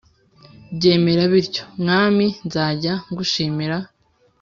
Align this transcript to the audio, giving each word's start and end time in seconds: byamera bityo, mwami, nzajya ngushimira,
byamera 0.75 1.21
bityo, 1.31 1.63
mwami, 1.81 2.25
nzajya 2.45 2.93
ngushimira, 3.09 3.77